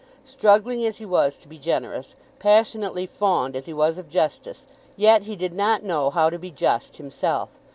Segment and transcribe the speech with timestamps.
[0.25, 4.65] Struggling as he was to be generous, passionately fond as he was of justice,
[4.97, 7.59] yet he did not know how to be just himself.